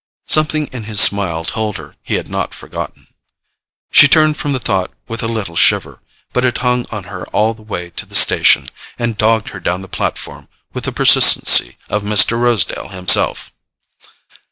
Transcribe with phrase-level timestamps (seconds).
[0.25, 3.05] Something in his smile told her he had not forgotten.
[3.91, 6.01] She turned from the thought with a little shiver,
[6.33, 8.67] but it hung on her all the way to the station,
[8.97, 12.35] and dogged her down the platform with the persistency of Mr.
[12.41, 13.53] Rosedale himself.